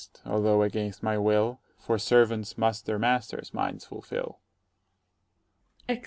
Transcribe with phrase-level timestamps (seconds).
[0.23, 4.39] Thither I must, although against my will, For servants must their masters' minds fulfil.
[5.87, 5.99] [_Exit.